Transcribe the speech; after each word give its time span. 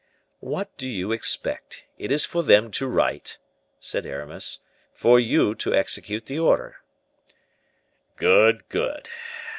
"What 0.39 0.75
do 0.77 0.87
you 0.87 1.11
expect? 1.11 1.85
It 1.99 2.11
is 2.11 2.25
for 2.25 2.41
them 2.41 2.71
to 2.71 2.87
write," 2.87 3.37
said 3.79 4.07
Aramis, 4.07 4.61
"for 4.91 5.19
you 5.19 5.53
to 5.53 5.75
execute 5.75 6.25
the 6.25 6.39
order." 6.39 6.77
"Good! 8.17 8.67
good! 8.69 9.09